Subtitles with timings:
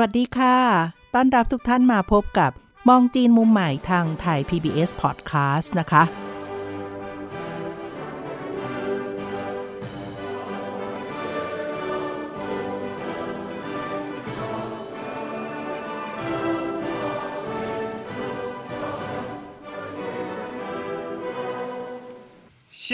[0.00, 0.56] วัสดีค่ะ
[1.14, 2.50] ต้อนรับทุกท่านมาพบกับ
[2.88, 6.04] มองจีนมุมใหม่ทางไทย PBS Podcast นะคะ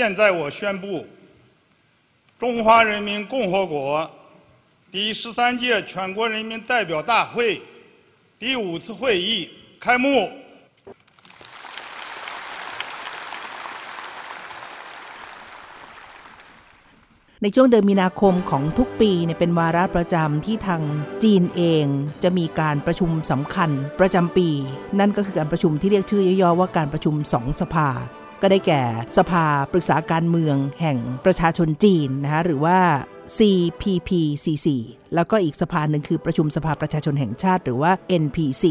[0.00, 1.04] 现在我宣布，
[2.38, 4.08] 中华人民共和国
[4.92, 7.60] 第十三届全国人民代表大会
[8.38, 10.30] 第五次会议开幕。
[17.42, 20.82] ในช่วงเดือนมีนาคมของทุกปีเนี่ยเป็นวาระประจำที่ทาง
[21.22, 21.86] จีนเอง
[22.22, 24.48] จะมีการประชุมสำคัญประจำปี
[24.98, 27.88] นั่นก็คือการประชุมที่เรียกชื่อย่อๆว่าการประชุมสองสภา
[28.42, 28.82] ก็ได้แก่
[29.16, 32.78] สภาปรึกษาการเมืองแห่งประชาชนจีนนะคะหรือว่า
[33.37, 34.67] CPPCC
[35.15, 37.91] แล้วก็อีกสภาหนึ่งคือประชุมสภาประชาชนแห่งชาติหรือว่า
[38.23, 38.65] NPC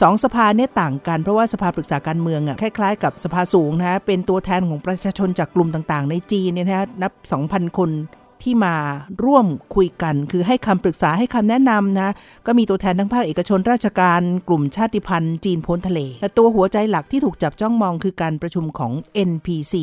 [0.00, 7.12] สองสภาเนี่ยต่างกันเพราะว่าสภาปรึกษาการเมืองอะคล้ายๆกับสภาสูงนะฮะเป็นตัวแทนของประชาชนจากกลุ่มต่างๆ ในจีนเนี่ยนะฮะนับ
[7.46, 7.90] 2,000 คน
[8.42, 8.76] ที่มา
[9.24, 12.10] ร่วมคุยกัน คือให้คำปรึกษาให้คำแนะนำนะ
[12.46, 18.92] ก็มีตัวแทนทั้งภาคเอกชนราชการ กลุ่มชาติพันธุ์จีนพ้นทะเลและตัวหัวใจหลักที่ถูกจับจ้องมองคือการประชุมของ
[19.30, 19.74] NPC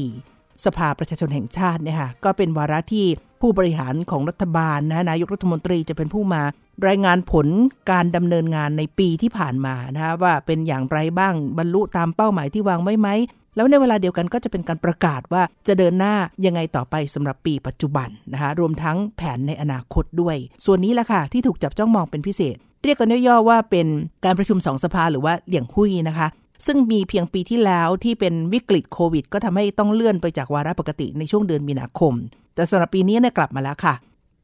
[0.66, 3.06] สภาประชาชนแห่งชาติเนี่ยค่ะก็เป็นวาระที่
[3.42, 6.42] ผู้บริหารของรัฐบาลนะนายกรัฐมนตรีจะเป็นผู้มา
[6.88, 7.48] รายงานผล
[7.92, 13.10] การดำเนินงานในปีที่ผ่านมานะคะว่าเป็นอย่างไรบ้างบรรลุตามเป้าหมายที่วางไว้ไหม
[13.56, 16.16] แล้วในเวลาเดียวกันก็จะเป็นการประกาศว่าจะเดินหน้า
[16.46, 23.88] ยังไงต่อไปสำหรับปีปัจจุบันนะคะรวมทั้งแผนในอนาคตด้วย ส่วนนี้แหละค่ะที่ถูกจับจ้องมองเป็นพิเศษเรียกกันย่อๆว่าเป็น
[24.26, 26.28] การประชุมสองสภาหรือว่าเหลี่ยงหุยนะคะ
[26.66, 32.14] ซึ่งมีเพียงปีที่แล้วที่เป็นวิกฤตโควิด ก็ทำให้ต้องเลื่อนไปจากวาระปกติในช่วงเดือนมีนาคม
[32.56, 33.94] แต่สำหรับปีนี้เนี่ยกลับมาแล้วค่ะ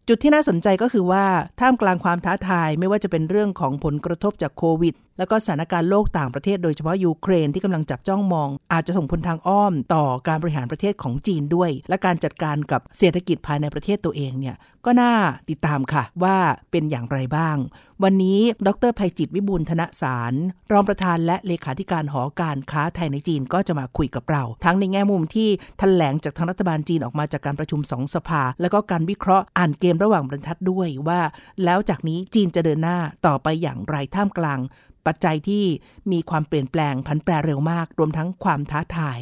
[0.07, 1.25] จุดที่น่าสนใจก็คือว่า
[1.59, 15.13] ท่ามกลางความท้าทายไม่ว่าจะเป็นเรื่องของผลกระทบจากโควิด แล้วก็สถานการณ์โลกต่างประเทศโดยเฉพาะยูเครนที่กำลังจับจ้องมอง อาจจะส่งผลทางอ้อมต่อการบริหารประเทศของจีนด้วย และการจัดการกับเศรษฐกิจภายในประเทศตัวเองเนี่ยก็น่า
[15.49, 16.37] ติดตามค่ะว่า
[16.71, 17.57] เป็นอย่างไรบ้าง
[18.03, 20.33] วันนี้ดรภัยจิตวิบูลย์ธนสาร
[20.71, 31.21] รองประธานและเลขาธิการหอการค้าไทยในจีนก็จะมาคุยกับเรา ทั้งในแง่มุมที่แถลงจากทางรัฐบาลจีนออกมาจากการประชุมสองสภา แล้วก็การวิเคราะห์อ่านเกมระหว่างบรรทัดด้วยว่า
[31.63, 34.59] แล้วจากนี้จีนจะเดินหน้าต่อไปอย่างไรท่ามกลาง
[35.07, 35.63] ปัจจัยที่
[36.11, 39.19] มีความเปลี่ยนแปลงผันแปรเร็วมาก รวมทั้งความท้าทาย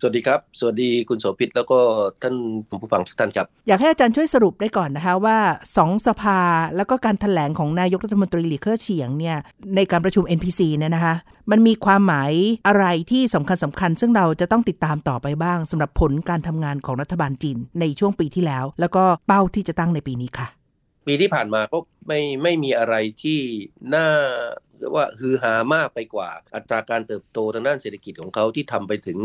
[0.00, 1.78] สวัสดีครับ สวัสดีคุณโสภิตแล้วก็
[2.22, 2.34] ท่าน
[2.82, 5.38] ผู้ฟังทุกท่านครับ อยากให้อาจารย์ช่วยสรุปได้ก่อนนะคะว่า
[5.76, 6.40] สองสภา
[6.76, 9.36] แล้วก็การถแถลงของนายกรัฐมนตรีหลีเค่อเฉียงเนี่ย
[9.76, 11.14] ในการประชุม NPC เนี่ยนะคะ
[11.50, 12.32] มันมีความหมาย
[12.66, 20.48] อะไรที่สำคัญสำคัญ ซึ่งเราจะต้องติดตามต่อไปบ้างสำหรับผลการทำงานของรัฐบาลจีนในช่วงปีที่แล้ว แล้วก็เป้าที่จะตั้งในปีนี้ค่ะ
[21.08, 23.40] ปีที่ผ่านมาก็ไม่ไม่มีอะไรที่
[23.94, 24.08] น่า
[24.78, 29.18] เรียกว่าฮือฮามากไปกว่า อัตราการเติบโตทางด้านเศรษฐกิจของเขาที่ทำไปถึง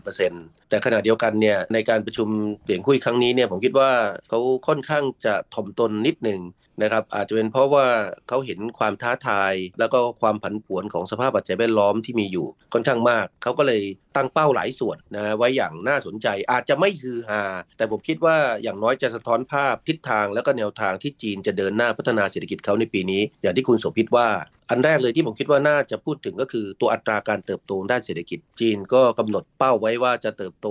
[0.00, 2.28] 8.1%แต่ขณะเดียวกันเนี่ยในการประชุม
[2.64, 3.90] เสียงคุยครั้งนี้เนี่ยผมคิดว่า
[4.28, 6.40] เขาค่อนข้างจะถ่อมตนนิดหนึ่ง
[6.82, 7.86] นะครับอาจจะเป็นเพราะว่า
[8.28, 13.82] เขาเห็นความท้าทาย แล้วก็ความผันผวนของสภาพปัจจัยแวดล้อมที่มีอยู่ค่อนข้างมาก เขาก็เลย
[14.16, 17.42] ตั้งเป้าหลายส่วนนะไว้อย่างน่าสนใจอาจจะไม่ฮือฮา
[17.76, 24.28] แต่ผมคิดว่าอย่างน้อยจะสะท้อนภาพทิศทางแล้วก็แนวทางที่จีนจะเดินหน้าพัฒนาเศรษฐกิจเขาในปีนี้ อย่างที่คุณโสภิตว่า
[24.70, 30.66] อันแรกเลยที่ผมคิดว่าน่าจะพูดถึงก็คือตัวอัตราการเติบโตด้านเศรษฐกิจ จีนก็กำหนดเป้าไว้ว่าจะเติบโต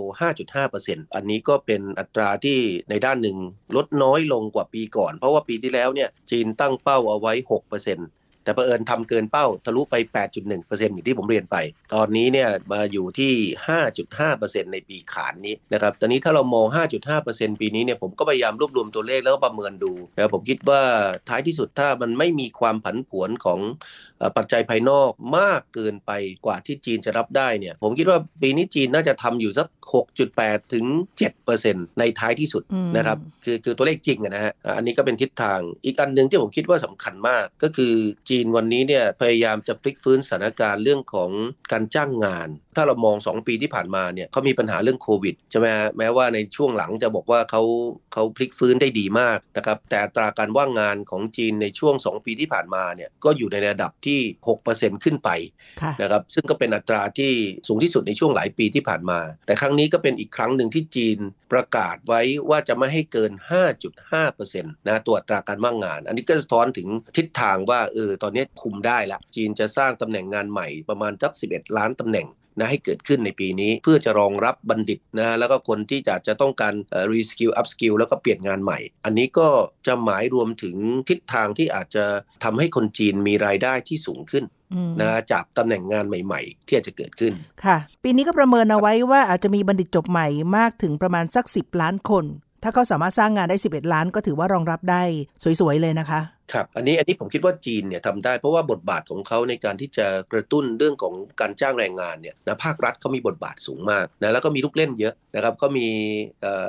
[0.56, 2.60] 5.5%อันนี้ก็เป็นอัตราที่
[2.90, 3.38] ในด้านหนึ่ง
[3.76, 9.96] ลดน้อยลงกว่าปีก่อน เพราะว่าปีที่แล้วเนี่ยจีนตั้งเป้าเอาไว้ 6% แต่ประเอิญทำเกินเป้าทะลุไป
[10.42, 11.58] 8.1%อย่างที่ผมเรียนไป
[11.94, 13.32] ตอนนี้เนี่ยมาอยู่ที่
[13.88, 16.68] 5.5%ในปีขานนี้นะครับตอนนี้ถ้าเรามอง
[17.14, 20.82] 5.5%ปีนี้เนี่ยผมก็พยายามรวบรวมตัวเลขแล้วก็ประเมินดูนะครับผมคิดว่า
[21.30, 23.60] ท้ายที่สุดถ้ามันไม่มีความผันผวนของ
[24.18, 26.12] เอ่อปัจจัยภายนอกมากเกินไป
[26.46, 29.68] กว่าที่จีนจะรับได้เนี่ยผมคิดว่าปีนี้จีนน่าจะทำอยู่สัก
[30.22, 30.86] 6.8 ถึง
[31.42, 37.94] 7%ในท้ายที่สุดอืมนะครับคือคือตัวเลขจริงอะนะฮะอ่าอันนี้ก็เป็นทิศทางอีกอันหนึ่งที่ผมคิดว่าสำคัญมากก็คือ
[38.32, 41.32] จีนวันนี้เนี่ยพยายามจะพลิกฟื้นสถานการณ์เรื่องของ
[41.72, 47.62] การจ้างงานถ้าเรามอง 2 ปีที่ผ่านมาเนี่ยเขามีปัญหาเรื่องโควิดใช่ไหมแม้ว่าในช่วงหลังจะบอกว่าเขา
[48.14, 54.20] เขาพลิกฟื้นได้ดีมากนะครับแต่อัตราการว่างงานของจีนในช่วง 2 ปีที่ผ่านมาเนี่ยก็อยู่ในระดับที่
[54.62, 55.30] 6%ขึ้นไป
[56.02, 57.32] นะครับซึ่งก็เป็นอัตราที่
[57.68, 61.18] สูงที่สุดในช่วงหลายปีที่ผ่านมา แต่ครั้งนี้ก็เป็นอีกครั้งหนึ่งที่จีน
[61.54, 63.32] ประกาศไว้ว่าจะไม่ให้เกิน
[64.10, 66.88] 5.5%นะตัวอัตราการว่างงาน อันนี้ก็สะท้อนถึง
[67.18, 72.28] ทิศทางว่าเออตอนนี้คุมได้ละจีนจะสร้างตำแหน่งงานใหม่ประมาณสัก11 ล้านตำแหน่ง
[72.60, 76.74] นะให้เกิดขึ้นในปีนี้ เพื่อจะรองรับบัณฑิตนะแล้วก็คนที่จะจะต้องการ
[77.12, 79.48] reskill upskill แล้วก็เปลี่ยนงานใหม่ อันนี้ก็
[79.88, 80.76] จะหมายรวมถึง
[81.10, 82.06] ทิศทางที่อาจจะ
[82.44, 84.46] ทำให้คนจีนมีรายได้ที่สูงขึ้น
[85.02, 87.34] นะจากตำแหน่งงานใหม่ ๆ ที่อาจจะเกิดขึ้น
[87.66, 90.28] ค่ะ ปีนี้ก็ประเมินเอาไว้ว่าอาจจะมีบัณฑิตจบใหม่
[90.58, 92.26] มากถึงประมาณสัก 10 ล้านคน
[92.64, 95.04] ถ้าเขาสามารถสร้างงานได้ 11 ล้านก็ถือว่ารองรับได้
[95.60, 96.20] สวยๆเลยนะคะ
[96.54, 105.88] ครับอันนี้อันนี้ผมคิดว่าจีนเนี่ยทำได้เพราะว่าบทบาทของเขาในการที่จะกระตุ้นเรื่องของการจ้างแรงงานเนี่ยนะภาครัฐเขามีบทบาทสูงมากนะแล้วก็มีลูกเล่นเยอะนะครับเขามี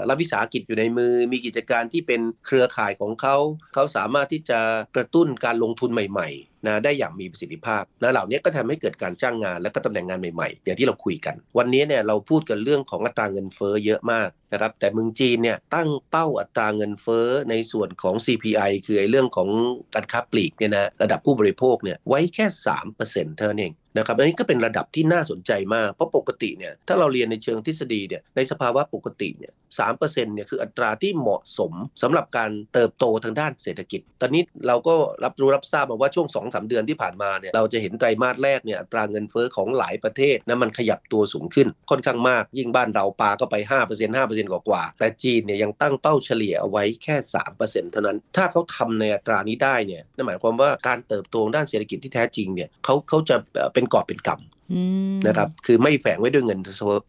[0.08, 3.36] รับวิสาหกิจอยู่ในมือ มีกิจการที่เป็นเครือข่ายของเขา
[3.74, 4.60] เขาสามารถที่จะ
[4.96, 19.48] กระตุ้นการลงทุนใหม่ ๆ นะได้อย่างมีประสิทธิภาพนะเหล่านี้ก็ทำให้เกิดการจ้างงานและก็ตำแหน่งงานใหม่ๆ อย่างที่เราคุยกัน วันนี้เนี่ยเราพูดกันเรื่องของอัตราเงินเฟ้อเยอะมากนะครับแต่เมืองจีนเนี่ยตั้งเป้าอัตราเงินเฟ้อในส่วนของ CPI คือไอ้เรื่องของ
[19.94, 22.46] การค้าปลีกเนี่ยนะระดับผู้บริโภคเนี่ยไว้แค่
[22.90, 31.72] 3%เท่านั้นเอง นะครับอันนี้ก็เป็นระดับที่น่าสนใจมาก เพราะปกติเนี่ยถ้าเราเรียนในเชิงทฤษฎีเนี่ยในสภาวะปกติเนี่ยสามเปอร์เซ็นต์เนี่ยคืออัตราที่เหมาะสม
[32.02, 34.94] สำหรับการเติบโตทางด้านเศรษฐกิจ ตอนนี้เราก็
[35.24, 47.16] รับรู้รับทราบมาว่าช่วง2อสเดือนที่ผ่านมาเนี่ยเราจะเห็นไตรมาสแรกเนี่ยอัตราเงินเฟ้อของหลายประเทศนะมันขยับตัวสูงขึ้นค่อนข้างมาก ยิ่งบ้านเราปาก็ไป 5% 5%กว่ากว่าแต่จีนเนี่ยยังตั้งเป้าเฉลี่ยเอาไว้แค่
[47.54, 53.36] 3%เท่านั้น ถ้าเขาทำในอัตรานี้ได้เนี่ยนั่นหมายความว่าการเติบโตด้านเศรษฐกิจที่แท้จริงเนี่ยเขาเขาจะ
[53.74, 56.59] เป็กอบเป็นกำนะครับ คือไม่แฝงไว้ด้วยเงิน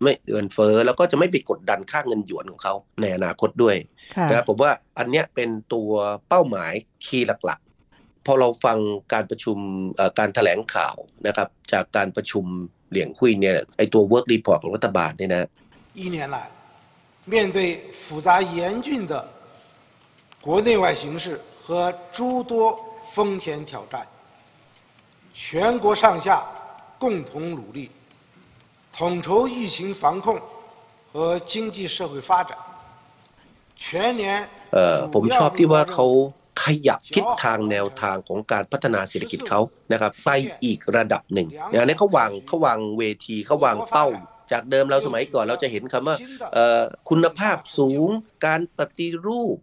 [0.03, 3.77] ไม่เงินเฟ้อแล้วก็จะไม่ไปกดดันค่าเงินหยวนของเขาในอนาคตด้วย
[4.29, 5.91] นะครับผมว่าอันเนี้ยเป็นตัว
[6.29, 6.73] เป้าหมาย
[7.05, 8.79] คีย์หลักๆ พอเราฟัง
[9.13, 9.57] การประชุม
[10.19, 10.97] การถแถลงข่าว
[11.27, 12.45] นะครับ จากการประชุม
[12.91, 15.49] เหลียงคุยเนี่ยไอตัว work report ของรัฐบาลเนี่ยนะ
[16.01, 16.39] 一年来
[17.33, 17.59] 面对
[18.03, 19.13] 复杂严峻的
[20.47, 21.25] 国内外形势
[21.65, 21.67] 和
[22.17, 22.53] 诸多
[23.15, 23.95] 风险挑战，
[25.35, 26.29] 全国上下
[27.03, 27.91] 共同努力，
[28.97, 30.27] 统筹疫情防控
[31.13, 32.51] 和经济社会发展。
[33.77, 34.23] 全年
[34.75, 36.07] เอ่อผมชอบที่ว่าเขา
[36.63, 39.61] ขยับทิศทางแนวทางของการพัฒนาเศรษฐกิจเขา
[39.93, 40.31] นะครับไป
[40.65, 44.07] อีกระดับหนึ่งอย่างนี้เขาวางเขาวางเวทีเขาวางเป้า
[44.53, 46.17] จากเดิมเราสมัยก่อนเราจะเห็นคำว่า
[47.09, 48.09] คุณภาพสูง
[48.47, 49.57] การปฏิรูป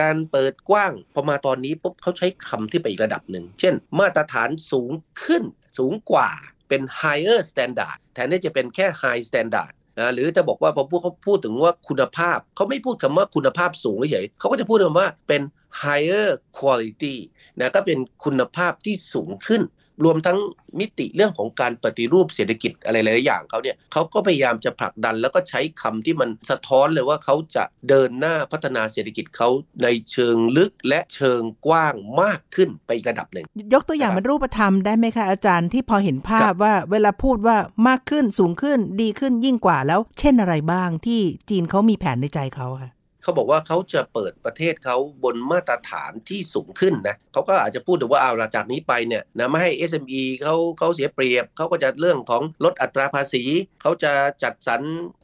[0.00, 4.90] การเปิดกว้างพอมาตอนนี้ปุ๊บเขาใช้คำที่ไปอีกระดับหนึ่ง เช่น มาตรฐานสูง
[5.22, 5.42] ขึ้น
[5.78, 6.30] สูงกว่า
[6.73, 15.41] เป็น higher standard แทนที่จะเป็นแค่ high standard นะหรือจะบอกว่าพอพวกเขาพูดถึงว่าคุณภาพเขาไม่พูดคำว่าคุณภาพสูงเฉยเขาก็จะพูดคำว่าเป็น
[15.81, 16.27] higher
[16.57, 17.15] quality
[17.59, 19.61] นะก็เป็นคุณภาพที่สูงขึ้น
[20.03, 20.37] รวมทั้ง
[20.79, 29.49] มิติเรื่องของการปฏิรูปเศรษฐกิจอะไรหลายอย่างเขาเนี่ยเขาก็พยายามจะผลักดันแล้วก็ใช้คำที่มันสะท้อนเลยว่าเขาจะเดินหน้าพัฒนาเศรษฐกิจเขา
[29.83, 37.57] ในเชิงลึกและเชิงกว้างมากขึ้นไประดับหนึ่ง ยกตัวอย่างเป็นรูปธรรมได้ไหมคะอาจารย์ที่พอเห็นภาพว่าเวลาพูดว่า
[37.87, 42.91] มากขึ้นสูงขึ้นดีขึ้นยิ่งกว่าแล้ว เช่นอะไรบ้างที่จีนเขามีแผนในใจเขาค่ะ
[43.23, 53.43] เขาบอกว่าเขาจะเปิดประเทศเขาบนมาตรฐานที่สูงขึ้นนะเขาก็อาจจะพูดถึงว่าเอาละจากนี้ไปเนี่ยนะไม่ให้ SME เขาเขาเสียเปรียบเขาก็จะเรื่องของลดอัตราภาษี
[53.81, 54.13] เขาจะ
[54.43, 54.81] จัดสรร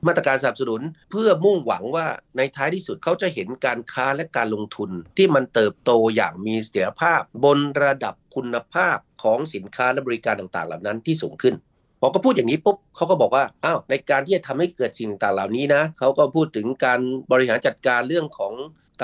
[0.08, 11.56] มาตรการสนับสนุน เพื่อมุ่งหวังว่าในท้ายที่สุดเขาจะเห็นการค้าและการลงทุน ที่มันเติบโตอย่างมีเสถียรภาพ บนระดับคุณภาพของสินค้าและบริการต่างๆ เหล่านั้นที่สูงขึ้น
[12.02, 17.00] พอก็พูดอย่างนี้ปุ๊บเขาก็บอกว่าอ้าวในการที่จะทำให้เกิดสิ่งต่างเหล่านี้นะเขาก็พูดถึงการ
[17.32, 18.54] บริหารจัดการเรื่องของ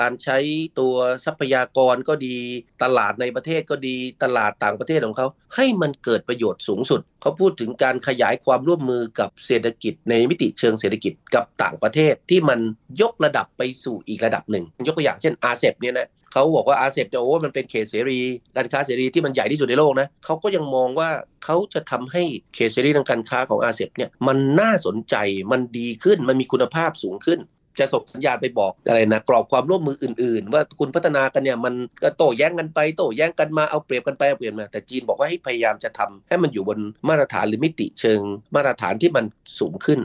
[0.00, 0.38] การใช้
[0.78, 2.36] ตัวทรัพยากรก็ดี
[2.82, 5.26] ตลาดในประเทศก็ดีตลาดต่างประเทศของเขา
[5.56, 12.60] ให้มันเกิดประโยชน์สูงสุด เขาพูดถึงการขยายความร่วมมือกับเศรษฐกิจในมิติเชิงเศรษฐกิจกับต่างประเทศที่มัน
[13.02, 18.20] ยกระดับไปสู่อีกระดับหนึ่ง ยกตัวอย่างเช่นอาเซบเนี่ยนะ เขาบอกว่าอาเซบจะโอ้มันเป็นเขตเสรี
[18.56, 21.10] การค้าเสรีที่มันใหญ่ที่สุดในโลกนะเขาก็ยังมองว่า
[21.44, 22.22] เขาจะทำให้
[22.54, 25.16] เขตเสรีทางการค้าของอาเซบเนี่ยมันน่าสนใจ
[25.52, 27.38] มันดีขึ้นมันมีคุณภาพสูงขึ้น
[27.78, 36.78] จะส่งสัญญาณไปบอกอะไรนะกรอบความร่วมมืออื่นๆ ว่าคุณพัฒนากันเนี่ยมันก็โต้แย้งกันไปโต้แย้งกันมาเอาเปรียบกันไปเอาเปรียบมาแต่จีนบอกว่าให้พยายามจะทำให้มันอยู่บน
[37.08, 38.20] มาตรฐานหรือมิติเชิง
[38.54, 39.24] มาตรฐานที่มัน
[39.58, 40.00] สูงขึ้น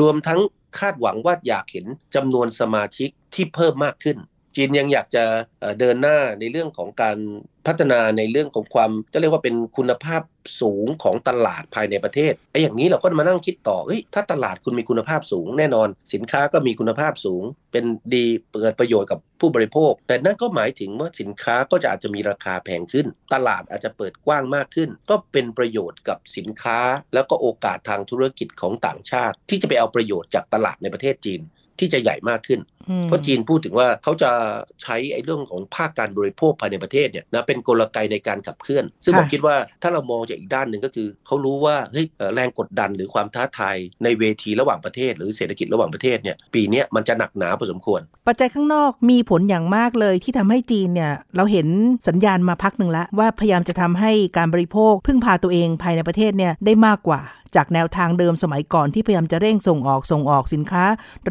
[0.00, 0.40] รวมทั้ง
[0.78, 4.16] คาดหวังว่าอยากเห็นจำนวนสมาชิกที่เพิ่มมากขึ้น
[4.56, 5.24] จีนยังอยากจะ
[5.80, 7.18] เดินหน้าในเรื่องของการ
[7.66, 10.22] พัฒนาในเรื่องของความจะเรียกว่าเป็นคุณภาพ
[10.60, 17.84] สูงของตลาดภายในประเทศไอ้อย่างนี้เราก็มานั่งคิดต่อเฮ้ยถ้าตลาดคุณมีคุณภาพสูงแน่นอน สินค้าก็มีคุณภาพสูง เป็น
[18.14, 26.78] ดีเปิดประโยชน์กับผู้บริโภค แต่นั่นก็หมายถึงว่าสินค้าก็จะอาจจะมีราคาแพงขึ้น ตลาดอาจจะเปิดกว้างมากขึ้น ก็เป็นประโยชน์กับสินค้า
[27.14, 31.40] แล้วก็โอกาสทางธุรกิจของต่างชาติ ที่จะไปเอาประโยชน์จากตลาดในประเทศจีน
[31.80, 32.60] ที่จะใหญ่มากขึ้น
[33.04, 34.30] เพราะจีนพูดถึงว่าเขาจะ
[34.82, 51.66] ใช้ไอ้เรื่องของภาคการบริโภคภายในประเทศเนี่ยนะเป็นกลไกในการขับเคลื่อน ซึ่งผมคิดว่าถ้าเรามองจากอีกด้านหนึ่งก็คือเขารู้ว่าเฮ้ยแรงกดดันหรือความท้าทายในเวทีระหว่างประเทศ หรือเศรษฐกิจระหว่างประเทศเนี่ยปีนี้มันจะหนักหนาพอสมควร ปัจจัยข้างนอกมีผลอย่างมากเลยที่ทำให้จีนเนี่ยเราเห็น
[52.08, 57.20] สัญญาณมาพักหนึ่งแล้วว่าพยายามจะทำให้การบริโภคพึ่งพาตัวเองภายในประเทศเนี่ยได้มากกว่า
[57.56, 60.84] จากแนวทางเดิมสมัยก่อนที่พยายามจะเร่งส่งออกส่งออกสินค้า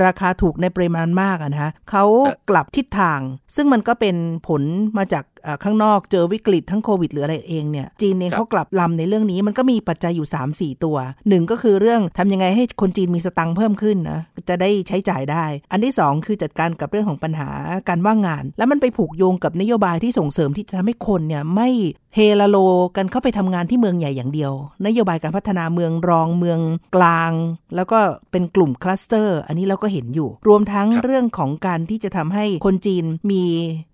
[0.03, 2.05] ราคาถูกในปริมาณมากนะฮะเขา
[2.49, 3.19] กลับทิศทาง
[3.55, 4.15] ซึ่งมันก็เป็น
[4.47, 4.61] ผล
[4.97, 5.23] มาจาก
[5.63, 10.27] ข้างนอกเจอวิกฤตทั้งโควิดหรืออะไรเองเนี่ยจีนเองเขากลับลำในเรื่องนี้มันก็มีปัจจัยอยู่
[10.75, 10.97] 3-4 ตัว
[11.29, 17.49] หนึ่งก็คือเรื่องทำยังไงให้คนจีนมีสตังค์เพิ่มขึ้นนะจะได้ใช้จ่ายได้ อันที่ 2 คือจัดการกับเรื่องของปัญหา
[17.89, 21.69] การว่างงาน แล้วมันไปผูกโยงกับนโยบายที่ส่งเสริมที่จะทำให้คนเนี่ยไม่
[22.17, 22.57] เฮลาโล
[22.97, 24.53] กันเข้าไปทำงานที่เมืองใหญ่อย่างเดียว
[24.85, 26.59] นโยบายการพัฒนาเมืองรองเมือง
[26.95, 27.31] กลาง
[27.75, 27.99] แล้วก็
[28.31, 33.43] เป็นกลุ่มคลัสเตอร์ อันนี้เราก็เห็นอยู่ รวมทั้งเรื่องของการที่จะทำให้คนจีนมี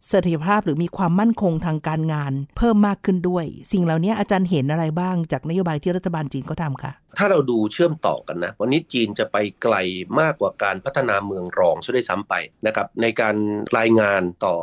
[0.08, 9.75] เสถียรภาพหรือมีความมั่นคงทางการงาน เพิ่มมากขึ้นด้วย สิ่งเหล่านี้อาจารย์เห็นอะไรบ้างจากนโยบายที่รัฐบาลจีนเขาทำค่ะถ้าเราดูเชื่อมต่อกันนะวันนี้จีนจะไปไกล
[10.20, 12.34] มากกว่าการพัฒนาเมืองรองช่วยได้ซ้ำไป
[12.68, 13.36] นะครับในการ
[13.78, 14.58] รายงานต่อ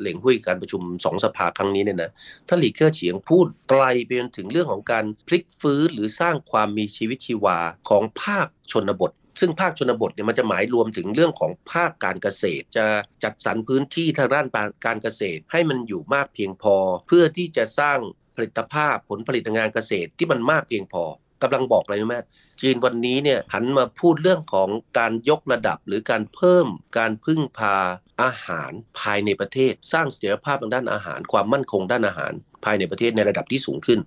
[0.00, 2.10] เหล่งหุ้ยการประชุมสองสภาครั้งนี้เนี่ยนะ
[2.48, 12.86] ถ้านหลีเกอร์เฉียงพูดไกลไปจนถึงเรื่องของการพลิกฟื้นหรือสร้างความมีชีวิตชีวาของภาคชนบทซึ่งภาคชนบทเนี่ยมันจะหมายรวมถึงเรื่องของภาคการเกษตร จะ
[13.24, 14.46] จัดสรรพื้นที่ทางด้าน
[14.86, 16.76] การเกษตร ให้มันอยู่มากเพียงพอ
[17.06, 17.98] เพื่อที่จะสร้าง
[18.36, 21.04] ผลิตภาพผลผลิตงานเกษตรที่มันมากเพียงพอ
[21.42, 22.16] กำลังบอกอะไรไหม
[22.60, 26.66] จีนวันนี้เนี่ยหันมาพูดเรื่องของการยกระดับหรือการเพิ่ม
[26.98, 27.76] การพึ่งพา
[28.22, 32.32] อาหารภายในประเทศ สร้างเสถียรภาพทางด้านอาหาร ความมั่นคงด้านอาหาร
[32.64, 34.00] ภายในประเทศในระดับที่สูงขึ้น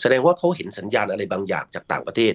[0.00, 2.32] แสดงว่าเขาเห็นสัญญาณอะไรบางอย่างจากต่างประเทศ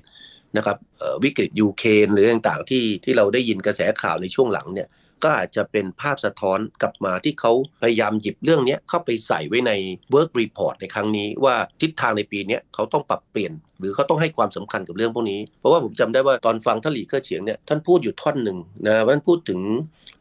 [0.58, 0.78] นะครับ
[1.24, 4.88] วิกฤตยูเครนหรือต่างๆที่ที่เราได้ยินกระแสข่าวในช่วงหลังเนี่ย
[5.24, 9.72] ก็อาจจะเป็นภาพสะท้อนกลับมาที่เขาพยายามหยิบเรื่องนี้เข้าไปใส่ไว้ใน
[10.14, 18.58] work report ในครั้งนี้ว่าทิศทางในปีนี้เขาต้องปรับเปลี่ยน หรือเขาต้องให้ความสำคัญกับเรื่องพวกนี้ เพราะว่าผมจำได้ว่าตอนฟังท่านหลีเคอร์เฉียงเนี่ยท่านพูดอยู่ท่อนหนึ่ง
[18.88, 19.60] นะท่านพูดถึง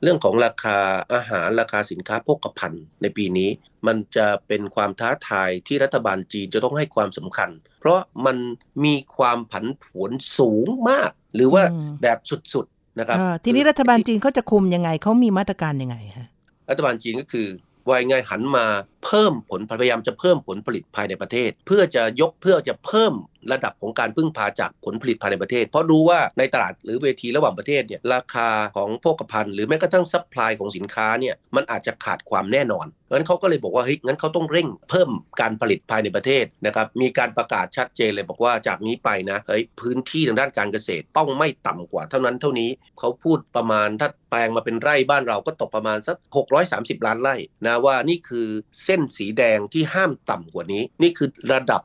[0.03, 0.77] เรื่องของราคา
[1.15, 3.49] อาหารราคาสินค้าโภคภัณฑ์ในปีนี้
[3.87, 7.51] มันจะเป็นความท้าทายที่รัฐบาลจีนจะต้องให้ความสำคัญ
[7.81, 8.37] เพราะมัน
[8.85, 11.63] มีความผันผวนสูงมาก หรือว่า
[12.03, 12.19] แบบ
[12.55, 12.67] สุด
[12.99, 16.29] นะครับทีนี้รัฐบาลจีนเขาจะคุมยังไงเขามีมาตรการยังไงฮะ
[16.71, 17.49] รัฐบาลจีนก็คือ
[17.91, 18.67] ว่าง่ายหันมา
[19.05, 23.15] เพิ่มผลพยายามจะเพิ่มผลผลิตภายในประเทศ เพื่อจะยกเพื่อจะเพิ่ม
[23.53, 46.17] ระดับของการพึ่งพาจากผลผลิตภายในประเทศ เพราะรู้ว่าในตลาดหรือเวทีระหว่างประเทศเนี่ยราคาของโภคภัณฑ์หรือแม้กระทั่ง supply ของสินค้าเนี่ยมันอาจจะขาดความแน่นอนเพราะฉะนั้นเขาก็เลยบอกว่าเฮ้ยงั้นเขาต้องเร่งเพิ่มการผลิตภายในประเทศนะครับมีการประกาศชัดเจนเลยบอกว่าจากนี้ไปนะเฮ้ยพื้นที่ทางด้านการเกษตรต้องไม่ต่ำกว่าเท่านั้นเท่านี้เขาพูดประมาณถ้าแปลงมาเป็นไร่บ้านเราก็ตกประมาณสัก
[46.63, 47.37] 630 ล้านไร่
[47.67, 48.49] นะว่านี่คือ
[48.89, 51.83] ส้นสีแดงที่ห้ามต่ำกว่านี้ นี่คือระดับ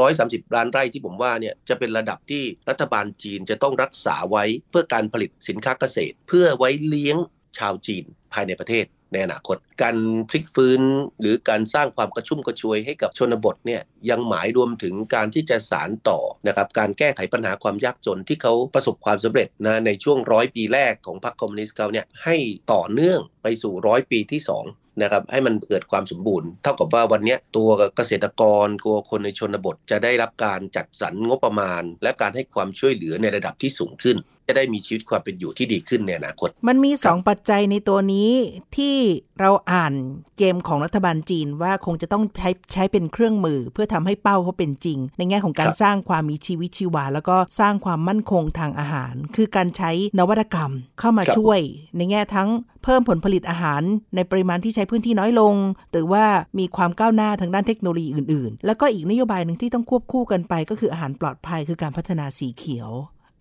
[0.00, 7.16] 630 ล้านไร่ที่ผมว่าเนี่ยจะเป็นระดับที่รัฐบาลจีนจะต้องรักษาไว้เพื่อการผลิตสินค้าเกษตร เพื่อไว้เลี้ยง
[7.58, 9.96] ชาวจีนภายในประเทศในอนาคต การ
[10.28, 10.80] พลิกฟื้น
[11.20, 22.36] หรือการสร้างความกระชุ่มกระชวยให้กับชนบทเนี่ยยังหมายรวมถึงการที่จะสารต่อนะครับการแก้ไขปัญหาความยากจนที่เขาประสบความสำเร็จนะในช่วงร้อยปีแรกของพรรคคอมมิวนิสต์เขาเนี่ยให้
[22.72, 38.30] ต่อเนื่องไปสู่ร้อยปีที่ 2 นะครับให้มันเกิดความสมบูรณ์ เท่ากับว่าวันนี้ตัวเกษตรกรตัวคนในชนบท จะได้รับการจัดสรรงบประมาณ และการให้ความช่วยเหลือในระดับที่สูงขึ้น จะได้มีชีวิตความเป็นอยู่ที่ดีขึ้นในอนาคต มันมี2ปัจจัยในตัวนี้
[38.76, 38.96] ที่
[39.40, 39.94] เราอ่าน
[40.38, 51.60] เกมของรัฐบาลจีนว่าคงจะต้องใช้ใช้เป็นเครื่องมือ เพื่อทำให้เป้าเขาเป็นจริง ในแง่ของการสร้างความมีชีวิตชีวา แล้วก็สร้างความมั่นคงทางอาหาร คือการใช้นวัตกรรมเข้ามาช่วย
[51.96, 52.48] ในแง่ทั้ง
[52.84, 53.82] เพิ่มผลผลิตอาหาร
[54.16, 55.54] ในปริมาณที่ใช้พื้นที่น้อยลง
[55.92, 56.24] หรือว่า
[56.58, 62.90] มีความก้าวหน้าทางด้านเทคโนโลยีอื่น ๆ แล้วก็อีกนโยบายหนึ่งที่ต้องควบคู่กันไปก็คืออาหารปลอดภัยคือการพัฒนาสีเขียว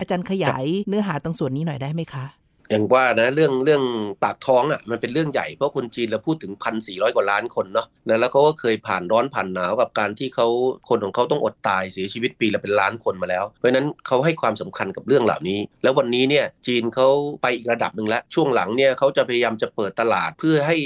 [0.03, 2.25] อาจารย์ขยายเนื้อหาตรงส่วนนี้หน่อยได้ไหมคะ
[2.69, 3.83] อย่างว่านะเรื่องเรื่อง
[4.23, 10.47] ปากท้องอะมันเป็นเรื่องใหญ่เพราะคนจีนเราพูดถึงพันสี่ร้อยกว่าล้านคนเนาะนะแล้วเขาก็เคยผ่านร้อนผ่านหนาวกับการที่เขา
[10.89, 17.07] คนของเขาต้องอดตายเสียชีวิตปีละเป็นล้านคนมาแล้ว เพราะฉะนั้นเขาให้ความสำคัญกับเรื่องเหล่านี้ แล้ววันนี้เนี่ยจีนเขา
[17.41, 20.77] ไปอีกระดับหนึ่งแล้วช่วงหลังเนี่ยเขาจะพยายามจะเปิดตลาดเพื่อให้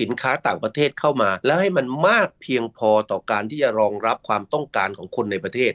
[0.00, 5.72] สินค้าต่างประเทศเข้ามา แล้วให้มันมากเพียงพอต่อการที่จะรองรับความต้องการของคนในประเทศ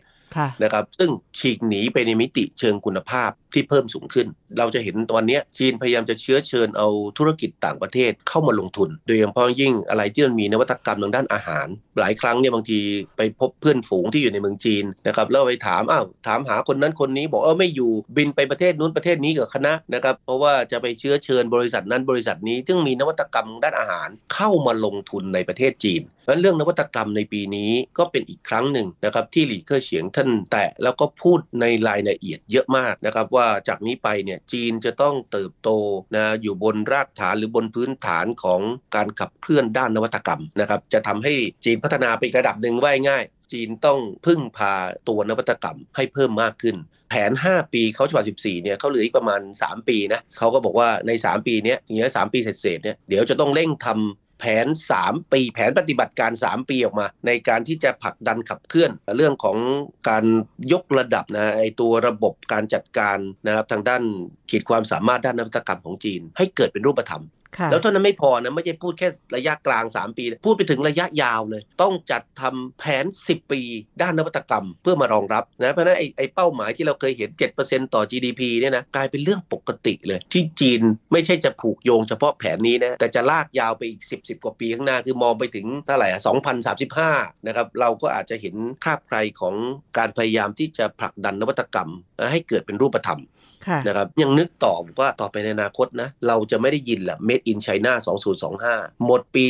[0.63, 4.27] นะครับซึ่งฉีกหนีไปในมิติเชิงคุณภาพ ที่เพิ่มสูงขึ้น
[4.57, 11.67] เราจะเห็นตอนนี้จีนพยายามจะเชื้อเชิญเอาธุรกิจต่างประเทศเข้ามาลงทุน โดยเฉพาะยิ่งอะไรที่มันมีนวัตกรรมทางด้านอาหาร
[11.99, 12.79] หลายครั้งเนี่ยบางที
[13.17, 35.69] ไปพบเพื่อนฝูงที่อยู่ในเมืองจีนนะครับแล้วไปถามอ้าวถามหาคนนั้นคนนี้บอกเออไม่อยู่บินไปประเทศนู้นประเทศนี้กับคณะนะครับเพราะว่าจะไปเชื้อเชิญบริษัทนั้นบริษัทนี้ ซึ่งมีนวัตกรรมด้านอาหารเข้ามาลงทุนในประเทศจีนเพราะเรื่องนวัตกรรมในปีนี้ก็เป็นอีกครั้งหนึ่งนะครับที่หลีเค่อเฉียงท่านแตะแล้วก็พูดในรายละเอียดเยอะมากนะครับว่าาจากนี้ไปเนี่ยจีนจะต้องเติบโต
[36.15, 38.61] นะอยู่บนรากฐานหรือบนพื้นฐานของ
[38.95, 41.33] การขับเคลื่อนด้านนวัตกรรมนะครับจะทำให้
[41.65, 44.73] จีนพัฒนาไปอีกระดับหนึ่งว่าง่ายจีนต้องพึ่งพา
[45.07, 46.75] ตัวนวัตกรรมให้เพิ่มมากขึ้น
[47.09, 54.67] แผน 5 ปีเขาฉบับ 14 เนี่ยเขาเหลืออีกประมาณ 3 ปีนะเขาก็บอกว่าใน 3 ปีนี้อย่างเงี้ยสปีเศษเนี่ยเดี๋ยวจะต้องเร่งทำ แผน
[54.99, 59.57] 3 ปี แผนปฏิบัติการ 3 ปีออกมา ในการที่จะผลักดันขับเคลื่อน เรื่องของ
[60.09, 60.25] การ
[60.73, 63.17] ยกระดับนะไอตัวระบบการจัดการ
[63.47, 64.03] นะครับทางด้าน
[64.49, 67.23] ขีดความสามารถด้านนวัตกรรมของจีน ให้เกิดเป็นรูปธรรม
[67.71, 73.61] แล้วเท่านั้นไม่พอนะไม่ใช่พูดแค่ระยะกลาง 3 ปี พูดไปถึงระยะยาวเลย ต้องจัดทำแผน 10 ปี
[74.01, 77.29] ด้านนวัตกรรม เพื่อมารองรับนะเพราะนั้นไอ้ไอเป้าหมายที่เราเคยเห็น
[77.61, 80.81] 7%ต่อ GDP เนี่ยนะกลายเป็นเรื่องปกติเลย ที่จีน
[81.11, 86.07] ไม่ใช่จะผูกโยงเฉพาะแผนนี้นะแต่จะลากยาวไปอีก 10 10 กว่าปีข้างหน้าคือมองไปถึงเท่าไหร่
[86.77, 89.55] 2035 นะครับเราก็อาจจะเห็นคาบใครของ
[89.97, 91.89] การพยายามที่จะผลักดันนวัตกรรม
[92.31, 93.21] ให้เกิดเป็นรูปธรรม
[93.85, 97.93] นะครับยังนึกต่อว่าต่อไปในอนาคตนะ เราจะไม่ได้ยินแหละ Made in China
[98.49, 99.43] 2025 หมดปี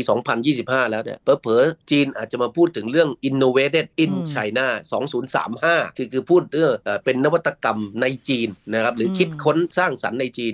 [0.43, 4.65] 2025 แล้วเนี่ยเผลอจีนอาจจะมาพูดถึงเรื่อง innovated in China
[5.31, 6.73] 2035 คือคือพูดเรื่อง
[7.05, 10.53] เป็นนวัตกรรมในจีนนะครับหรือคิดค้นสร้างสรรค์ในจีน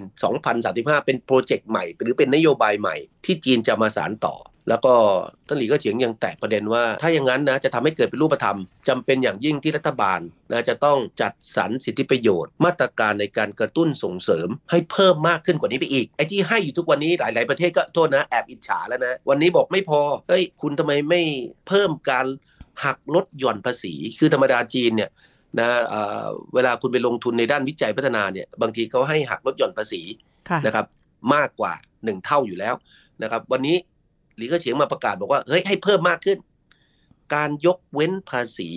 [0.53, 2.95] 2035 เป็นโปรเจกต์ใหม่ หรือเป็นนโยบายใหม่
[3.25, 4.35] ที่จีนจะมาสารต่อ
[4.69, 4.93] แล้วก็
[5.47, 8.57] ท่านหลีก็เฉียงยังแตะประเด็นว่า ถ้าอย่างนั้นนะจะทำให้เกิดเป็นรูปธรรม
[8.87, 10.19] จำเป็นอย่างยิ่งที่รัฐบาล
[10.51, 21.21] นะจะต้องจัดสรรสิทธิประโยชน์ มาตรการในการกระตุ้นส่งเสริม ให้เพิ่มมากขึ้นกว่านี้ไปอีกไอ้ที่ให้อยู่ทุกวันนี้หลาย ๆประเทศก็โทษนะแอบอิจฉาแล้วนะวันนี้บอกไม่พอเฮ้ยคุณทำไมไม่
[21.67, 22.25] เพิ่มการ
[22.85, 25.09] หักลดหย่อนภาษี คือธรรมดาจีนเนี่ย
[25.59, 25.67] นะ
[26.53, 30.01] เวลาคุณไปลงทุนในด้านวิจัยพัฒนาเนี่ยบางทีเขาให้หักลดหย่อนภาษี
[30.65, 30.85] นะครับ
[31.33, 32.73] มากกว่า 1 เท่าอยู่แล้ว
[33.23, 33.77] นะครับวันนี้
[34.37, 36.37] หลีก็เฉียงมาประกาศบอกว่าเฮ้ยให้เพิ่มมากขึ้น
[37.35, 38.69] การยกเว้นภาษี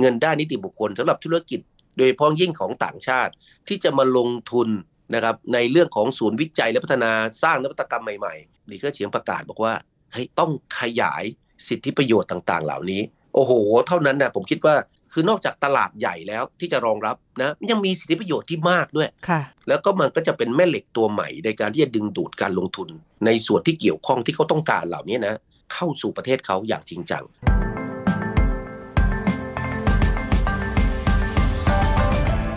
[0.00, 1.60] เงินด้านนิติบุคคลสำหรับธุรกิจ
[1.96, 3.32] โดยเฉพาะยิ่งของต่างชาติ
[3.68, 4.68] ที่จะมาลงทุน
[5.14, 9.74] นะครับในเรื่องของศูนย์วิจัยและพัฒนาสร้างนวัตกรรมใหม่ๆหลีก็เฉียงประกาศบอกว่า
[10.12, 10.50] เฮ้ยต้อง
[10.80, 11.24] ขยาย
[11.68, 13.02] สิทธิประโยชน์ต่าง ๆ เหล่านี้
[13.34, 13.52] โอ้โห
[13.88, 14.74] เท่านั้นนะผมคิดว่า
[15.12, 22.88] คือนอกจากตลาดใหญ่แล้วที่จะรองรับนะยังมีสิทธิประโยชน์ที่มากด้วย ค่ะ แล้วก็มันก็จะเป็นแม่เหล็กตัวใหม่ในการที่จะดึงดูดการลงทุน
[23.26, 25.34] ในส่วนที่เกี่ยวข้องที่เขาต้องการเหล่านี้นะ
[25.72, 27.24] เข้าสู่ประเทศเขาอย่างจริงจัง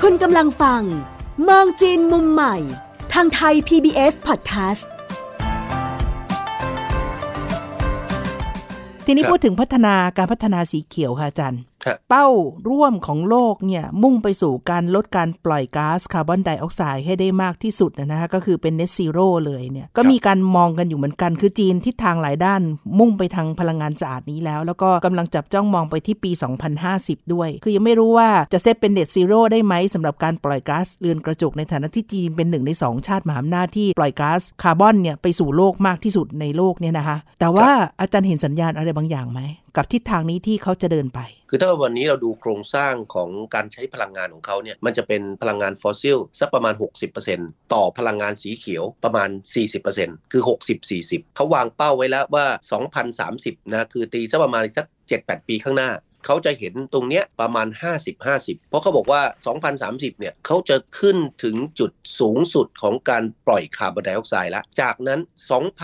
[0.01, 0.81] คุณกำลังฟัง
[1.47, 2.55] มองจีนมุมใหม่
[3.13, 4.83] ทางไทย PBS Podcast
[9.05, 11.61] ทีนี้พูดถึงพัฒนาการพัฒนาสีเขียวค่ะอาจารย์
[12.09, 12.27] เป้า
[12.69, 22.61] ร่วมของโลกเนี่ยมุ่งไปสู่การลดการปล่อยก๊าซคาร์บอนไดออกไซด์ให้ได้มากที่สุดนะฮะก็คือเป็น net zero เลยเนี่ยก็มีการมองกันอยู่เหมือนกัน คือจีนทิศทางหลายด้าน
[22.99, 26.31] มุ่งไปทางพลังงานสะอาดนี้แล้ว แล้วก็กำลังจับจ้องมองไปที่ปี
[26.81, 39.41] 2050 ด้วย คือยังไม่รู้ว่าจะเซตเป็น net zero ได้ไหมสำหรับการปล่อยก๊าซเรือนกระจกในฐานะที่จีนเป็นหนึ่งใน 2 ชาติมหาอำนาจที่ปล่อยก๊าซคาร์บอนเนี่ยไปสู่โลกมากที่สุดในโลกเนี่ยนะคะแต่ว่าอาจารย์เห็นสัญญาณอะไรบางอย่างไหม
[39.77, 46.73] กับทิศทางนี้ที่เขาจะเดินไป คือถ้าวันนี้เราดูโครงสร้างของการใช้พลังงานของเขาเนี่ยมันจะเป็นพลังงานฟอสซิลสักประมาณ
[47.23, 49.29] 60%ต่อพลังงานสีเขียวประมาณ
[49.79, 50.43] 40%คือ
[50.89, 52.45] 60-40 เขาวางเป้าไว้แล้วว่า
[53.25, 54.85] 2030 นะคือตีสักประมาณสัก
[55.17, 55.91] 7-8 ปีข้างหน้า
[56.25, 57.67] เขาจะเห็นตรงเนี้ยประมาณ
[58.17, 59.21] 50-50 เพราะเขาบอกว่า
[59.71, 65.19] 2030 เนี่ยเขาจะขึ้นถึงจุดสูงสุดของการปล่อยคาร์บอนไดออกไซด์แล้วจากนั้น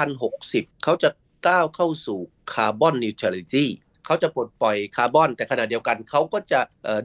[0.09, 1.09] 2060 เขาจะ
[1.47, 2.19] ก้าวเข้าสู่
[2.53, 3.69] carbon neutrality
[4.05, 6.59] เขาจะปลดปล่อยคาร์บอน แต่ขณะเดียวกันเขาก็จะ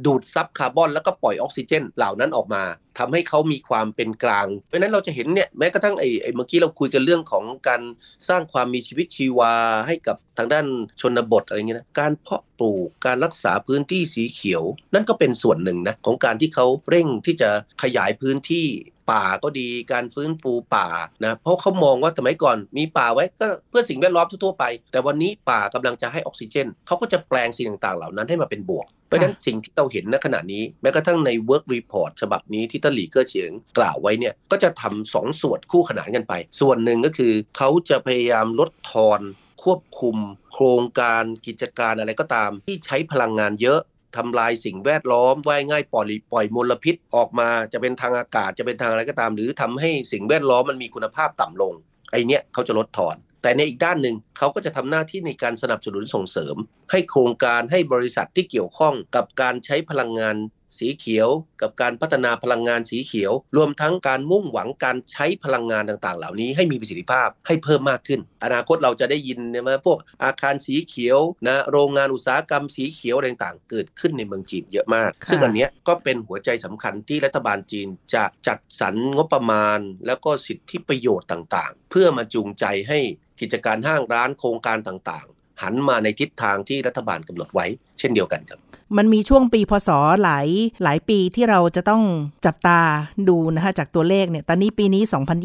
[0.06, 2.62] ดูดซับคาร์บอน แล้วก็ปล่อยออกซิเจน เหล่านั้นออกมา
[2.98, 7.82] ทำให้เขามีความเป็นกลาง เพราะนั้นเราจะเห็นเนี่ยแม้กระทั่งไอ้เมื่อกี้เราคุยกันเรื่องของการ
[8.28, 9.54] สร้างความมีชีวิตชีวา
[9.86, 10.66] ให้กับทางด้าน
[11.00, 14.62] ชนบทอะไรเงี้ยนะการเพาะปลูกการรักษาพื้นที่สีเขียว
[14.94, 17.50] นั่นก็เป็นส่วนหนึ่งนะของการที่เขาเร่งที่จะ
[17.82, 18.66] ขยายพื้นที่
[19.10, 20.88] ป่าก็ดีการฟื้นฟูป่า
[21.24, 39.20] นะเพราะเขามองว่าสมัยก่อนมีป่าไว้ก็เพื่อสิ่งแวดล้อมทั่วไป แต่วันนี้ป่ากำลังจะให้ออกซิเจนเขาก็จะแปลงสิ่งต่างๆ เหล่านั้นให้มาเป็นบวกเพราะฉะนั้นสิ่งที่เราเห็นณขณะนี้แม้กระทั่งใน work report ฉบับนี้ที่ตลีเกอร์เฉียงกล่าวไว้เนี่ยก็จะทำสองส่วนคู่ขนานกันไป ส่วนหนึ่งก็คือเขาจะพยายามลดทอน
[39.62, 40.16] ควบคุม
[40.52, 43.80] โครงการกิจการอะไรก็ตามที่ใช้พลังงานเยอะ
[44.16, 51.74] ทำลายสิ่งแวดล้อมว่ายง่ายปล่อยปล่อยมลพิษออกมาจะเป็นทางอากาศจะเป็นทางอะไรก็ตาม หรือทำให้สิ่งแวดล้อมมันมีคุณภาพต่ำลง
[52.10, 56.56] ไอเนี้ยเขาจะลดทอน แต่ในอีกด้านหนึ่งเขาก็จะทำหน้าที่ในการสนับสนุนส่งเสริม
[56.90, 60.36] ให้โครงการให้บริษัทที่เกี่ยวข้องกับการใช้พลังงาน
[60.78, 61.28] สีเขียว
[61.62, 82.98] กับการพัฒนาพลังงานสีเขียว รวมทั้งการมุ่งหวังการใช้พลังงานต่างๆ เหล่านี้ให้มีประสิทธิภาพให้เพิ่มมากขึ้น อนาคตเราจะได้ยินเนี่ยมาพวกอาคารสีเขียวนะโรงงานอุตสาหกรรมสีเขียวอะไรต่างๆ เกิดขึ้นในเมืองจีนเยอะมาก ซึ่งอันเนี้ยก็เป็นหัวใจสำคัญที่รัฐบาลจีนจะจัดสรรงบประมาณ แล้วก็สิทธิประโยชน์ต่างๆ เพื่อมาจูงใจให้
[83.40, 87.66] กิจการห้างร้านโครงการต่างๆ หันมาในทิศทางที่รัฐบาลกำหนดไว้
[87.98, 89.90] เช่นเดียวกันครับ มันมีช่วงปีพศ
[90.22, 90.48] หลาย
[90.82, 92.02] หลายปีที่เราจะต้อง
[92.46, 92.80] จับตา
[93.28, 95.02] ดูนะคะจากตัวเลขเนี่ย ตอนนี้ปีนี้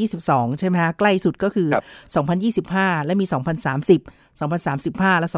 [0.09, 3.25] 2022 ใช่ไหมคะใกล้สุดก็คือครับ2025 และมี
[3.81, 5.29] 2030 2035 และ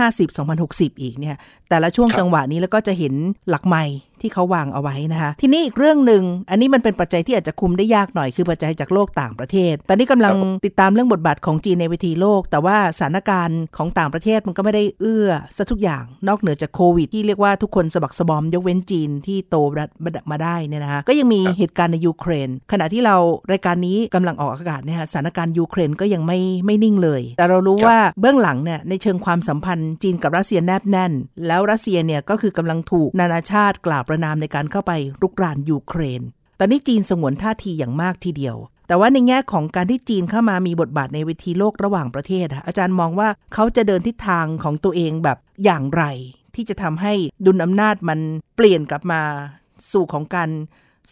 [0.00, 1.36] 2050 2060 อีกเนี่ย
[1.68, 3.14] แต่ละช่วงจังหวะนี้แล้วก็จะเห็น
[3.50, 3.84] หลักใหม่
[4.22, 10.34] ที่เขาวางเอาไว้นะคะ ทีนี้อีกเรื่องหนึ่ง อันนี้มันเป็นปัจจัยที่อาจจะคุมได้ยากหน่อยคือปัจจัยจากโลกต่างประเทศ ตอนนี้กำลัง
[10.66, 19.56] ติดตามเรื่องบทบาทของจีนในเวทีโลก แต่ว่าสถานการณ์ของต่างประเทศมันก็ไม่ได้เอื้อซะทุกอย่าง นอกเหนือจากโควิด ที่เรียกว่าทุกคนสะบักสะบอม ยกเว้นจีนที่โต
[20.30, 23.16] มาได้เนี่ยนะคะ ก็ยังมีเหตุการณ์ในยูเครน ขณะที่เรา
[23.52, 31.12] รายการนี้กำลังออกอากาศเนี่ยค่ะสถานการณ์ยูเครนก็ยังไม่ไม่นิ่งเลย แต่เรารู้ว่าเบื้องหลังเนี่ยในเชิงความสัมพันธ์จีนกับรัสเซียแนบแน่น
[31.46, 36.22] แล้วรัสเซียเนี่ยก็คือกำลังถูกนานาชาติกล่าวประณามในการเข้าไปรุกรานยูเครน
[36.58, 38.56] ตอนนี้จีนสงวนท่าทีอย่างมากทีเดียว
[38.88, 46.04] แต่ว่าในแง่ของการที่จีนเข้ามามีบทบาทในเวทีโลกระหว่างประเทศอะอาจารย์มองว่าเขาจะเดินทิศทางของตัวเองแบบอย่างไร
[46.54, 47.12] ที่จะทำให้
[47.46, 48.18] ดุลอำนาจมัน
[48.56, 49.22] เปลี่ยนกลับมา
[49.92, 50.50] สู่ของการ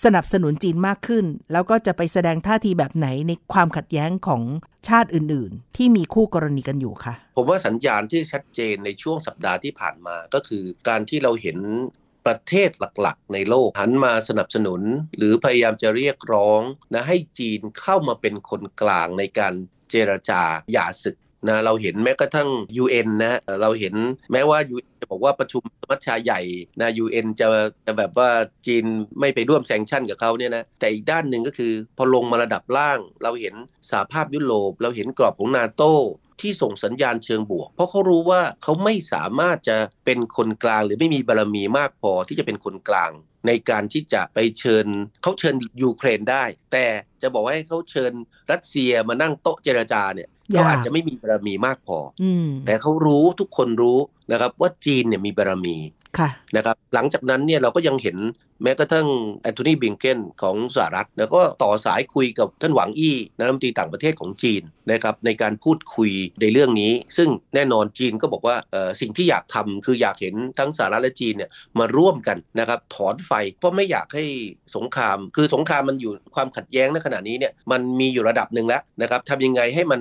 [0.04, 4.42] สนับสนุนจีนมากขึ้น แล้วก็จะไปแสดงท่าทีแบบไหนในความขัดแย้งของ
[4.88, 11.58] ชาติอื่น ๆ ที่มีคู่กรณีกันอยู่ค่ะผมว่าสัญญาณที่ชัดเจนในช่วงสัปดาห์ที่ผ่านมาก็คือการที่เราเห็น
[12.26, 14.80] ประเทศหลักๆ ในโลกหันมาสนับสนุน
[15.16, 16.60] หรือพยายามจะเรียกร้อง
[16.94, 19.54] นะให้จีนเข้ามาเป็นคนกลางในการ
[19.90, 21.16] เจรจาหย่าศึก
[21.48, 22.48] นะเราเห็นแม้กระทั่ง
[22.82, 23.94] UN นะเราเห็น
[24.32, 26.40] แม้ว่า UN จะบอกว่าประชุมสมัชชาใหญ่
[26.80, 27.46] นะ UN จะ
[27.86, 28.28] จะแบบว่า
[28.66, 28.84] จีน
[29.20, 33.54] ไม่ไปร่วมแซงชั่นกับเขาเนี่ยนะแต่อีกด้านหนึ่งก็คือพอลงมาระดับล่าง เราเห็น
[33.90, 35.82] สหภาพยุโรป เราเห็นกรอบของนาโต
[36.40, 43.12] ที่ส่งสัญญาณเชิงบวก เพราะเขารู้ว่าเขาไม่สามารถจะเป็นคนกลาง หรือไม่มีบารมีมากพอที่จะเป็นคนกลาง
[43.46, 44.86] ในการที่จะไปเชิญ
[45.22, 46.86] เขาเชิญยูเครนได้ แต่
[47.22, 48.12] จะบอกว่าให้เขาเชิญ
[48.52, 53.98] รัสเซียมานั่งโต๊ะเจรจาเนี่ย เขาอาจจะไม่มีบารมีมากพออืมแต่เขารู้ทุกคนรู้
[54.32, 55.76] นะครับว่าจีนเนี่ยมีบารมี
[56.18, 58.18] ค่ะนะครับหลังจากนั้นเนี่ยเราก็ยังเห็น
[58.64, 59.06] แม้กระทั่ง
[59.42, 74.24] แอนโทนีบลิงเคนของสหรัฐแล้วก็ต่อสายคุยกับท่านหวังอี้นายรัฐมนตรีต่างประเทศของจีนนะครับในการพูดคุยในเรื่องนี้ ซึ่งแน่นอนจีนก็บอกว่าเอ่อสิ่งที่อยากทำคืออยากเห็นทั้งสหรัฐและจีนเนี่ยมาร่วมกันนะครับถอนไฟ เพราะไม่อยากให้
[74.76, 80.00] สงคราม คือสงครามมันอยู่ความขัดแย้งในขณะนี้เนี่ยมันมีอยู่ระดับหนึ่งแล้วนะครับทำยังไงให้มัน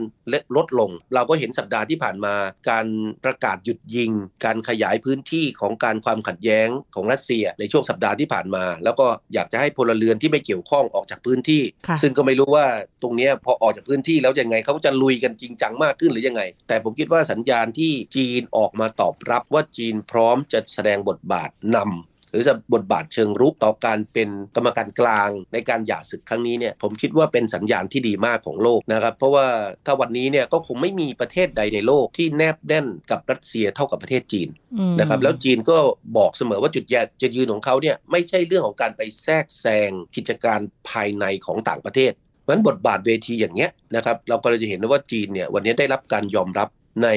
[0.56, 2.34] ลดลง เราก็เห็นสัปดาห์ที่ผ่านมา
[2.70, 2.86] การ
[3.24, 4.12] ประกาศหยุดยิง
[4.46, 12.66] การขยายพื้นที่ของการความขัดแย้งของรัสเซียในช่วงสัปดาห์ที่ผ่านมา แล้วก็อยากจะให้พลเรือนที่ไม่เกี่ยวข้องออกจากพื้นที่ค่ะซึ่งก็ไม่รู้ว่า
[13.02, 29.48] ตรงเนี้ยพอออกจากพื้นที่แล้วยังไงเขาจะลุยกันจริงจังมากขึ้นหรือยังไง แต่ผมคิดว่าสัญญาณที่จีนออกมาตอบรับว่าจีนพร้อมจะแสดงบทบาทนำ หรือจะบทบาทเชิงรุกต่อการเป็นกรรมการกลางในการหย่าศึกครั้งนี้เนี่ยผมคิดว่าเป็นสัญญาณที่ดีมากของโลกนะครับ เพราะว่า
[29.86, 35.78] ถ้าวันนี้เนี่ยก็คงไม่มีประเทศใดในโลกที่แนบแน่นกับรัสเซียเท่ากับประเทศจีนอืมนะครับแล้วจีนก็
[36.18, 46.68] บอกเสมอว่าจุดยืนจุดยืนของเขาเนี่ยไม่ใช่เรื่องของการไปแทรกแซงกิจการภายในของต่างประเทศเพราะฉะนั้นบทบาทเวทีอย่างเงี้ยนะครับเราก็เลยจะเห็นว่าจีนเนี่ยวันนี้ได้รับการยอมรับ
[47.04, 47.10] ใน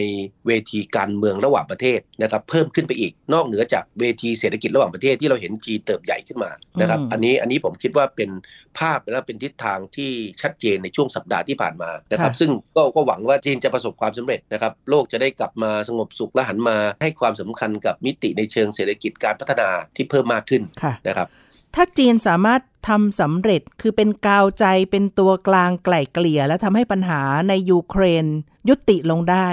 [0.47, 8.31] เวทีการเมืองระหว่างประเทศนะครับเพิ่มขึ้นไปอีก นอกเหนือจากเวทีเศรษฐกิจระหว่างประเทศที่เราเห็นจีนเติบใหญ่ขึ้นมานะครับอืมอันนี้อันนี้ผมคิดว่าเป็น
[8.79, 21.29] ภาพและเป็นทิศทางที่ชัดเจนในช่วงสัปดาห์ที่ผ่านมานะครับซึ่งก็ก็หวังว่าจีนจะประสบความสำเร็จนะครับโลกจะได้กลับมาสงบสุขและหันมาให้ความสำคัญกับมิติในเชิงเศรษฐกิจการพัฒนาที่เพิ่มมากขึ้นค่ะนะครับ
[21.75, 28.27] ถ้าจีนสามารถทำสำเร็จคือเป็นกาวใจเป็นตัวกลางไกล่เกลี่ย และทำให้ปัญหาในยูเครน
[28.69, 29.49] ยุติลงได้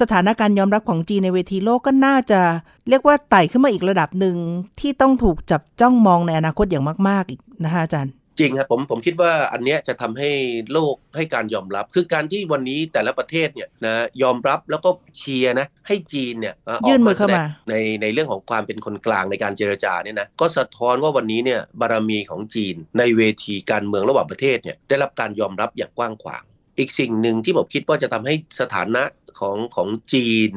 [0.00, 2.40] สถานการณ์ยอมรับของจีนในเวทีโลกก็น่าจะ
[2.88, 4.36] เรียกว่าไต่ขึ้นมาอีกระดับหนึ่ง
[4.80, 10.30] ที่ต้องถูกจับจ้องมองในอนาคตอย่างมาก ๆ อีกนะคะอาจารย์ จริงครับผมผมคิดว่าอันเนี้ยจะทำให้
[10.72, 26.42] โลกให้การยอมรับ คือการที่วันนี้แต่ละประเทศเนี่ยนะยอมรับแล้วก็เชียร์นะให้จีนเนี่ยออกยื่นมือเข้ามาแสดงในในเรื่องของความเป็นคนกลางในการเจรจาเนี่ยนะก็สะท้อนว่าวันนี้เนี่ยบารมีของจีน ในเวทีการเมืองระหว่างประเทศเนี่ยได้รับการยอมรับอย่างกว้างขวาง
[26.78, 29.02] อีกสิ่งหนึ่งที่ผมคิดว่าจะทำให้สถานะ
[29.40, 30.50] ของของจีน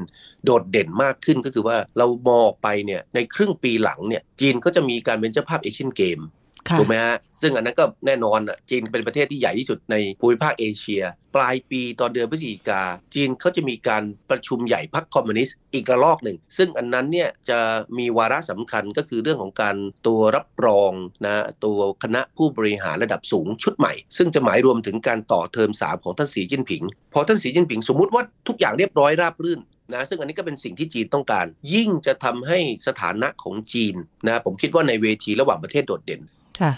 [0.46, 6.41] โดดเด่นมากขึ้นก็คือว่าเรามองออกไปเนี่ยในครึ่งปีหลังเนี่ยจีนก็จะมีการเป็นเจ้าภาพเอเชียนเกมค่ะ
[6.80, 11.04] ถูกไหมฮะ ซึ่งอันนั้นก็แน่นอนจีนเป็นประเทศที่ใหญ่ที่สุดในภูมิภาคเอเชีย
[11.36, 12.82] ปลายปีตอนเดือนพฤศจิกา
[13.14, 17.60] จีนเขาจะมีการประชุมใหญ่พรรคคอมมิวนิสต์อีกระลอกหนึ่ง ซึ่งอันนั้นเนี่ยจะ
[17.98, 19.76] มีวาระสำคัญก็คือเรื่องของการ
[20.08, 20.92] ตัวรับรอง
[21.26, 29.60] นะตัวคณะผู้บริหารระดับสูงชุดใหม่ ซึ่งจะหมายรวมถึงการต่อเทอมสามของท่านสีจิ้นผิง พอท่านสีจิ้นผิงสมมุติว่าทุกอย่างเรียบร้อยราบรื่น
[29.94, 33.96] นะซึ่งอันนี้ก็เป็นสิ่งที่จีนต้องการ ยิ่งจะทำให้สถานะของจีน
[34.28, 36.22] นะผมคิดว่าในเวทีระหว่างประเทศโดดเด่น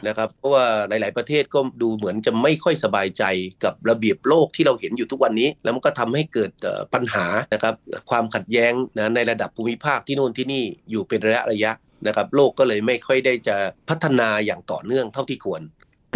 [0.07, 3.23] นะครับเพราะว่าหลาย ๆประเทศก็ดูเหมือนจะไม่ค่อยสบายใจ
[3.63, 6.51] กับระเบียบโลกที่เราเห็นอยู่ทุกวันนี้ แล้วมันก็ทำให้เกิด
[6.93, 7.73] ปัญหานะครับ
[8.09, 11.71] ความขัดแย้งนะในระดับภูมิภาคที่โน่นที่นี่อยู่เป็นระยะระยะ
[12.07, 13.55] นะครับโลกก็เลยไม่ค่อยได้จะ
[13.89, 15.61] พัฒนาอย่างต่อเนื่องเท่าที่ควร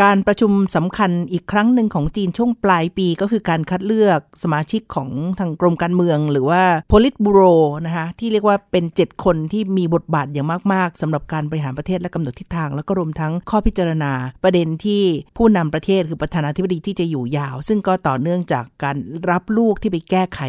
[0.04, 7.54] การประชุมสำคัญอีกครั้งหนึ่งของจีนช่วงปลายปีก็คือการคัดเลือกสมาชิกของทางกรมการเมือง หรือว่า Politburo
[7.86, 14.12] นะคะที่เรียกว่าเป็น 7 คนที่มีบทบาทอย่างมากๆสำหรับการบริหารประเทศและกำหนดทิศทาง แล้วก็รวมทั้งข้อพิจารณา
[14.44, 15.04] ประเด็นที่
[15.38, 18.98] ผู้นำประเทศคือประธานาธิบดีที่จะอยู่ยาว ซึ่งก็ต่อเนื่องจากการ
[19.30, 20.40] รับลูกที่ไปแก้ไข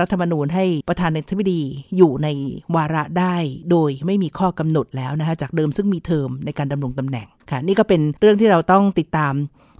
[0.00, 1.62] รัฐธรรมนูญให้ประธานาธิบดี
[1.96, 2.28] อยู่ใน
[2.76, 3.36] วาระได้
[3.70, 9.34] โดยไม่มีข้อกำหนดแล้วนะคะจากเดิมซึ่งมีเทอมในการดำรงตำแหน่ง ค่ะ นี่ก็เป็นเรื่องที่เราต้องติดตาม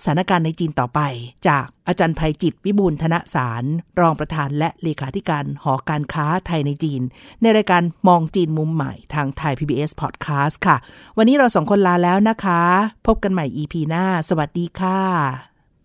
[0.05, 1.01] สถานการณ์ในจีนต่อไป
[1.49, 3.65] จากอาจารย์ภัยจิตวิบูลย์ธนสาร
[4.01, 7.03] รองประธานและเลขาธิการหอการค้าไทยในจีน
[7.43, 10.77] ในรายการมองจีนมุมใหม่ทางไทย PBS Podcast ค่ะ
[11.17, 12.63] วันนี้เราสองคนลาแล้วนะคะ
[13.07, 15.01] พบกันใหม่ EP หน้า สวัสดีค่ะ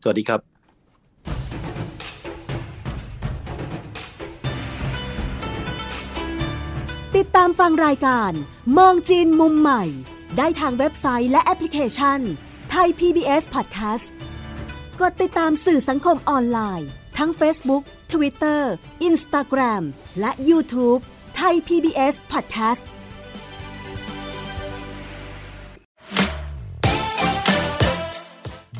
[0.03, 0.39] สวัสดีครับ
[7.15, 8.31] ติดตามฟังรายการ
[8.77, 9.83] มองจีนมุมใหม่
[10.37, 12.19] ได้ทางเว็บไซต์และแอปพลิเคชัน
[12.71, 14.05] ไทย PBS Podcast
[14.99, 18.61] กดติดตามสื่อสังคมออนไลน์ ทั้ง Facebook Twitter
[19.09, 19.83] Instagram
[20.19, 21.01] และ YouTube
[21.35, 22.81] ไทย PBS Podcast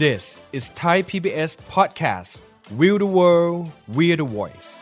[0.06, 2.42] This is Thai PBS Podcast.
[2.80, 4.80] We the world, we the voice.